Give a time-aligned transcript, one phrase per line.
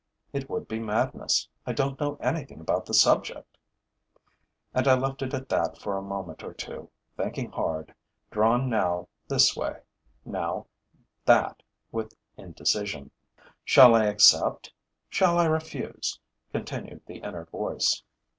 [0.33, 3.55] 'It would be madness: I don't know anything about the subject!'
[4.73, 7.93] And I left it at that for a moment or two, thinking hard,
[8.31, 9.81] drawn now this way,
[10.25, 10.65] now
[11.25, 11.61] that
[11.91, 13.11] with indecision:
[13.63, 14.73] 'Shall I accept?
[15.07, 16.19] Shall I refuse?'
[16.51, 18.01] continued the inner voice.